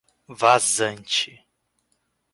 Vazante 0.39 1.45